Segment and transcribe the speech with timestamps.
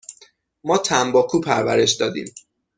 [0.63, 2.27] ما تنباکو پرورش دادیم.